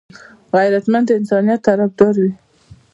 [0.53, 2.31] غیرتمند د انسانيت طرفدار وي